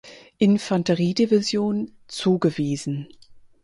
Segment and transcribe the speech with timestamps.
[0.39, 3.07] Infanteriedivision, zugewiesen.